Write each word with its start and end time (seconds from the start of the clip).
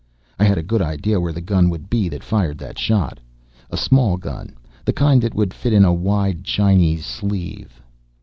I 0.39 0.45
had 0.45 0.57
a 0.57 0.63
good 0.63 0.81
idea 0.81 1.19
where 1.19 1.31
the 1.31 1.41
gun 1.41 1.69
would 1.69 1.87
be 1.87 2.09
that 2.09 2.23
fired 2.23 2.57
that 2.57 2.79
shot. 2.79 3.19
A 3.69 3.77
small 3.77 4.17
gun, 4.17 4.55
the 4.83 4.93
kind 4.93 5.21
that 5.21 5.35
would 5.35 5.53
fit 5.53 5.73
in 5.73 5.85
a 5.85 5.93
wide 5.93 6.43
Chinese 6.43 7.05
sleeve. 7.05 7.79